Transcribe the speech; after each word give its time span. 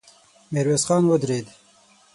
ميرويس 0.51 0.83
خان 0.87 1.03
ودرېد. 1.07 1.47